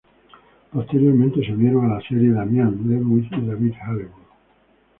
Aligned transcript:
Posteriormente, 0.73 1.45
se 1.45 1.51
unieron 1.53 1.85
a 1.85 1.93
la 1.93 2.01
serie 2.01 2.31
Damian 2.31 2.73
Lewis 2.87 3.27
y 3.33 3.45
David 3.45 3.73
Harewood. 3.83 4.21